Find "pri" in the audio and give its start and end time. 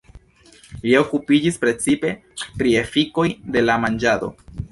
2.61-2.73